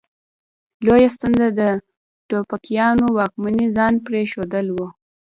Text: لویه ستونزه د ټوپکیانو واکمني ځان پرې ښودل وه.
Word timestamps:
لویه 0.85 1.09
ستونزه 1.15 1.47
د 1.59 1.61
ټوپکیانو 2.27 3.05
واکمني 3.17 3.67
ځان 3.77 3.93
پرې 4.05 4.21
ښودل 4.31 4.67
وه. 4.71 4.87